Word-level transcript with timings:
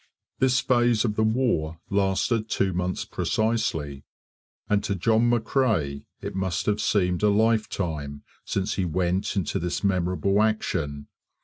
This 0.39 0.59
phase 0.59 1.05
of 1.05 1.13
the 1.15 1.21
war 1.21 1.77
lasted 1.91 2.49
two 2.49 2.73
months 2.73 3.05
precisely, 3.05 4.03
and 4.67 4.83
to 4.83 4.95
John 4.95 5.29
McCrae 5.29 6.05
it 6.21 6.33
must 6.33 6.65
have 6.65 6.81
seemed 6.81 7.21
a 7.21 7.29
lifetime 7.29 8.23
since 8.43 8.73
he 8.77 8.83
went 8.83 9.35
into 9.35 9.59
this 9.59 9.83
memorable 9.83 10.41
action. 10.41 11.05